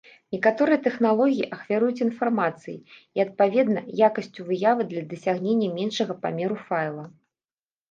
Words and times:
Некаторыя 0.35 0.77
тэхналогіі 0.85 1.49
ахвяруюць 1.57 2.03
інфармацыяй 2.05 2.79
і, 2.79 2.97
адпаведна, 3.25 3.79
якасцю 4.09 4.41
выявы 4.49 4.89
для 4.91 5.07
дасягнення 5.15 5.71
меншага 5.79 6.19
памеру 6.27 6.55
файла. 6.67 7.05